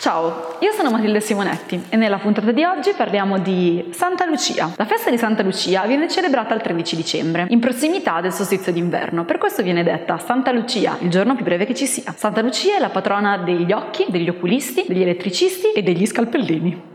[0.00, 4.72] Ciao, io sono Matilde Simonetti e nella puntata di oggi parliamo di Santa Lucia.
[4.76, 9.26] La festa di Santa Lucia viene celebrata il 13 dicembre, in prossimità del solstizio d'inverno.
[9.26, 12.14] Per questo viene detta Santa Lucia, il giorno più breve che ci sia.
[12.16, 16.88] Santa Lucia è la patrona degli occhi, degli oculisti, degli elettricisti e degli scalpellini.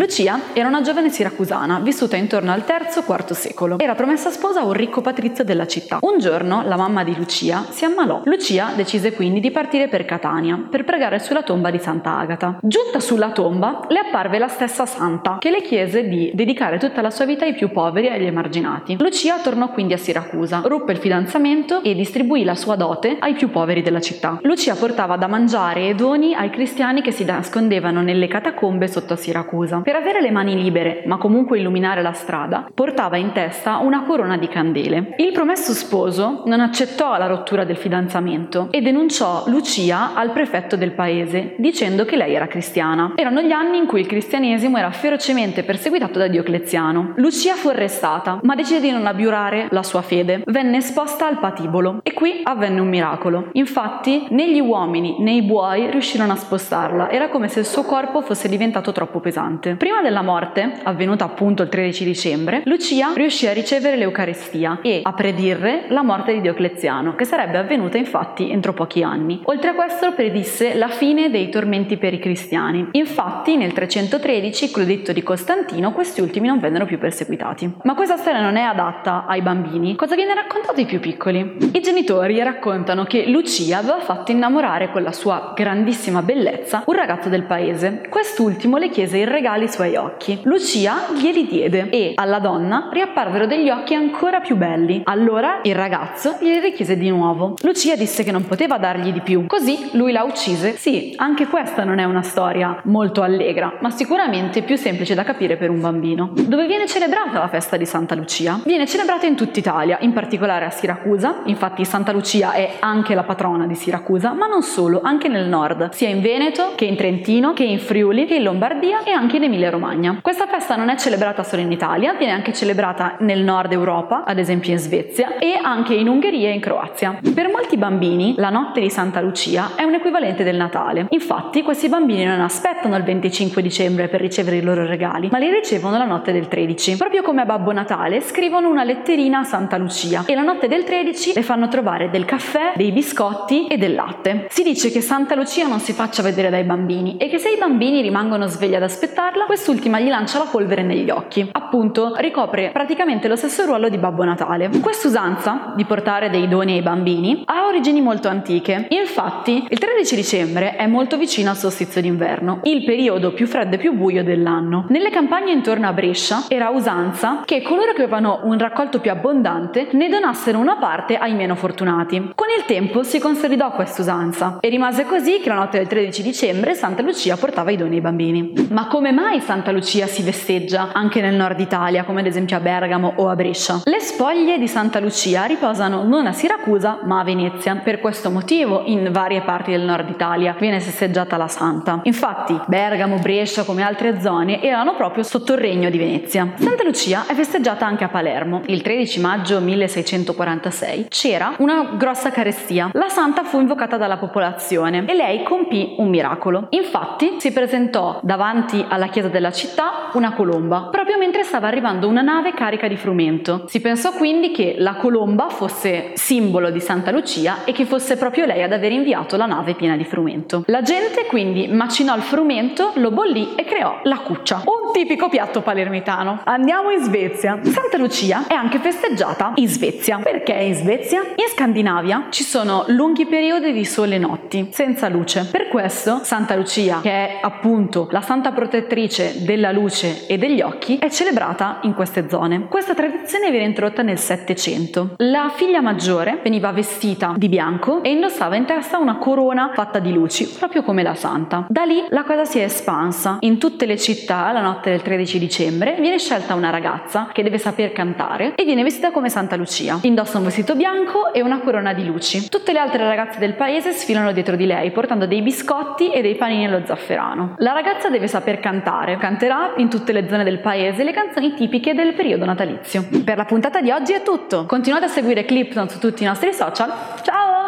[0.00, 3.78] Lucia era una giovane siracusana, vissuta intorno al III-IV secolo.
[3.78, 5.98] Era promessa sposa a un ricco patrizio della città.
[6.00, 8.22] Un giorno la mamma di Lucia si ammalò.
[8.24, 12.60] Lucia decise quindi di partire per Catania per pregare sulla tomba di Santa Agata.
[12.62, 17.10] Giunta sulla tomba, le apparve la stessa santa, che le chiese di dedicare tutta la
[17.10, 18.96] sua vita ai più poveri e agli emarginati.
[18.98, 23.50] Lucia tornò quindi a Siracusa, ruppe il fidanzamento e distribuì la sua dote ai più
[23.50, 24.38] poveri della città.
[24.44, 29.16] Lucia portava da mangiare e doni ai cristiani che si nascondevano nelle catacombe sotto a
[29.16, 29.82] Siracusa.
[29.90, 34.36] Per avere le mani libere, ma comunque illuminare la strada, portava in testa una corona
[34.36, 35.14] di candele.
[35.16, 40.92] Il promesso sposo non accettò la rottura del fidanzamento e denunciò Lucia al prefetto del
[40.92, 43.14] paese, dicendo che lei era cristiana.
[43.16, 47.14] Erano gli anni in cui il cristianesimo era ferocemente perseguitato da Diocleziano.
[47.16, 50.44] Lucia fu arrestata, ma decise di non abiurare la sua fede.
[50.46, 53.48] Venne esposta al patibolo e qui avvenne un miracolo.
[53.54, 57.10] Infatti, né gli uomini né i buoi riuscirono a spostarla.
[57.10, 59.78] Era come se il suo corpo fosse diventato troppo pesante.
[59.80, 65.14] Prima della morte, avvenuta appunto il 13 dicembre, Lucia riuscì a ricevere l'Eucaristia e a
[65.14, 69.40] predire la morte di Diocleziano, che sarebbe avvenuta infatti entro pochi anni.
[69.44, 72.88] Oltre a questo predisse la fine dei tormenti per i cristiani.
[72.90, 77.76] Infatti nel 313, con l'editto di Costantino, questi ultimi non vennero più perseguitati.
[77.84, 79.96] Ma questa storia non è adatta ai bambini.
[79.96, 81.56] Cosa viene raccontato ai più piccoli?
[81.72, 87.30] I genitori raccontano che Lucia aveva fatto innamorare con la sua grandissima bellezza un ragazzo
[87.30, 88.02] del paese.
[88.10, 90.40] Quest'ultimo le chiese i regali suoi occhi.
[90.42, 95.02] Lucia glieli diede e alla donna riapparvero degli occhi ancora più belli.
[95.04, 97.54] Allora il ragazzo glieli richiese di nuovo.
[97.62, 100.76] Lucia disse che non poteva dargli di più, così lui la uccise.
[100.76, 105.56] Sì, anche questa non è una storia molto allegra, ma sicuramente più semplice da capire
[105.56, 106.32] per un bambino.
[106.34, 108.60] Dove viene celebrata la festa di Santa Lucia?
[108.64, 113.22] Viene celebrata in tutta Italia, in particolare a Siracusa, infatti Santa Lucia è anche la
[113.22, 117.52] patrona di Siracusa, ma non solo, anche nel nord, sia in Veneto che in Trentino,
[117.52, 120.18] che in Friuli, che in Lombardia e anche in Emilia Emilia-Romagna.
[120.22, 124.38] Questa festa non è celebrata solo in Italia, viene anche celebrata nel nord Europa, ad
[124.38, 127.18] esempio in Svezia, e anche in Ungheria e in Croazia.
[127.22, 131.06] Per molti bambini la notte di Santa Lucia è un equivalente del Natale.
[131.10, 135.50] Infatti questi bambini non aspettano il 25 dicembre per ricevere i loro regali, ma li
[135.50, 136.96] ricevono la notte del 13.
[136.96, 140.84] Proprio come a Babbo Natale scrivono una letterina a Santa Lucia e la notte del
[140.84, 144.46] 13 le fanno trovare del caffè, dei biscotti e del latte.
[144.48, 147.58] Si dice che Santa Lucia non si faccia vedere dai bambini e che se i
[147.58, 151.48] bambini rimangono svegli ad aspettarla, quest'ultima gli lancia la polvere negli occhi.
[151.50, 154.70] Appunto, ricopre praticamente lo stesso ruolo di Babbo Natale.
[154.80, 158.86] Quest'usanza di portare dei doni ai bambini ha origini molto antiche.
[158.90, 163.78] Infatti, il 13 dicembre è molto vicino al solstizio d'inverno, il periodo più freddo e
[163.78, 164.84] più buio dell'anno.
[164.88, 169.88] Nelle campagne intorno a Brescia era usanza che coloro che avevano un raccolto più abbondante
[169.94, 172.34] ne donassero una parte ai meno fortunati.
[172.36, 176.74] Con il tempo si consolidò quest'usanza e rimase così che la notte del 13 dicembre
[176.74, 178.52] Santa Lucia portava i doni ai bambini.
[178.70, 182.60] Ma come mai Santa Lucia si festeggia anche nel nord Italia, come ad esempio a
[182.60, 183.82] Bergamo o a Brescia.
[183.84, 187.76] Le spoglie di Santa Lucia riposano non a Siracusa ma a Venezia.
[187.76, 192.00] Per questo motivo in varie parti del nord Italia viene festeggiata la Santa.
[192.04, 196.54] Infatti Bergamo, Brescia come altre zone erano proprio sotto il regno di Venezia.
[196.56, 198.62] Santa Lucia è festeggiata anche a Palermo.
[198.66, 202.90] Il 13 maggio 1646 c'era una grossa carestia.
[202.94, 206.66] La Santa fu invocata dalla popolazione e lei compì un miracolo.
[206.70, 212.22] Infatti si presentò davanti alla chiesa della città una colomba, proprio mentre stava arrivando una
[212.22, 213.64] nave carica di frumento.
[213.68, 218.46] Si pensò quindi che la colomba fosse simbolo di Santa Lucia e che fosse proprio
[218.46, 220.64] lei ad aver inviato la nave piena di frumento.
[220.66, 226.40] La gente quindi macinò il frumento, lo bollì e creò la cuccia, tipico piatto palermitano.
[226.44, 227.58] Andiamo in Svezia.
[227.62, 230.18] Santa Lucia è anche festeggiata in Svezia.
[230.18, 231.20] Perché in Svezia?
[231.20, 235.48] In Scandinavia ci sono lunghi periodi di sole notti, senza luce.
[235.50, 240.98] Per questo Santa Lucia, che è appunto la santa protettrice della luce e degli occhi,
[240.98, 242.66] è celebrata in queste zone.
[242.68, 245.14] Questa tradizione viene introdotta nel Settecento.
[245.18, 250.12] La figlia maggiore veniva vestita di bianco e indossava in testa una corona fatta di
[250.12, 251.66] luci, proprio come la santa.
[251.68, 253.38] Da lì la cosa si è espansa.
[253.40, 257.42] In tutte le città la notte notte del 13 dicembre viene scelta una ragazza che
[257.42, 259.98] deve saper cantare e viene vestita come Santa Lucia.
[260.02, 262.48] Indossa un vestito bianco e una corona di luci.
[262.48, 266.34] Tutte le altre ragazze del paese sfilano dietro di lei portando dei biscotti e dei
[266.36, 267.56] panini allo zafferano.
[267.58, 271.92] La ragazza deve saper cantare, canterà in tutte le zone del paese le canzoni tipiche
[271.92, 273.06] del periodo natalizio.
[273.22, 274.64] Per la puntata di oggi è tutto.
[274.64, 276.90] Continuate a seguire Clipton su tutti i nostri social.
[277.22, 277.58] Ciao!